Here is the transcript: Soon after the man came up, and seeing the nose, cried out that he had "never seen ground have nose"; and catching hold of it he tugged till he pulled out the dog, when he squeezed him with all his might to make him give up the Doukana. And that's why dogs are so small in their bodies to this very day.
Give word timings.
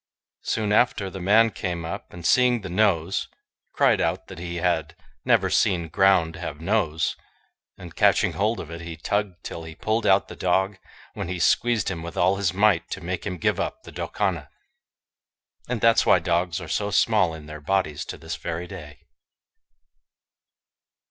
Soon 0.41 0.71
after 0.71 1.11
the 1.11 1.19
man 1.21 1.51
came 1.51 1.85
up, 1.85 2.11
and 2.11 2.25
seeing 2.25 2.61
the 2.61 2.71
nose, 2.71 3.27
cried 3.71 4.01
out 4.01 4.29
that 4.29 4.39
he 4.39 4.55
had 4.55 4.95
"never 5.23 5.47
seen 5.51 5.89
ground 5.89 6.37
have 6.37 6.59
nose"; 6.59 7.15
and 7.77 7.95
catching 7.95 8.33
hold 8.33 8.59
of 8.59 8.71
it 8.71 8.81
he 8.81 8.97
tugged 8.97 9.43
till 9.43 9.63
he 9.63 9.75
pulled 9.75 10.07
out 10.07 10.27
the 10.27 10.35
dog, 10.35 10.79
when 11.13 11.27
he 11.27 11.37
squeezed 11.37 11.89
him 11.91 12.01
with 12.01 12.17
all 12.17 12.37
his 12.37 12.51
might 12.51 12.89
to 12.89 12.99
make 12.99 13.27
him 13.27 13.37
give 13.37 13.59
up 13.59 13.83
the 13.83 13.91
Doukana. 13.91 14.49
And 15.69 15.81
that's 15.81 16.03
why 16.03 16.17
dogs 16.17 16.59
are 16.59 16.67
so 16.67 16.89
small 16.89 17.35
in 17.35 17.45
their 17.45 17.61
bodies 17.61 18.03
to 18.05 18.17
this 18.17 18.37
very 18.37 18.65
day. 18.65 19.01